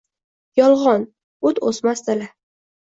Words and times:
—Yolg’on— 0.61 1.05
o’t 1.51 1.63
o’smas 1.71 2.05
dala. 2.11 2.31